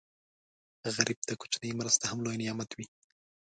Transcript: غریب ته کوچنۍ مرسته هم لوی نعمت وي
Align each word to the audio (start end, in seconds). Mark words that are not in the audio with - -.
غریب 0.95 1.19
ته 1.27 1.33
کوچنۍ 1.41 1.71
مرسته 1.79 2.03
هم 2.11 2.19
لوی 2.25 2.37
نعمت 2.41 2.69
وي 2.73 2.85